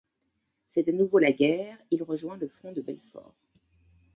C'est 0.67 0.89
à 0.89 0.91
nouveau 0.93 1.19
la 1.19 1.31
guerre, 1.31 1.77
il 1.91 2.01
rejoint 2.01 2.35
le 2.35 2.47
front 2.47 2.71
de 2.71 2.81
Belfort. 2.81 3.35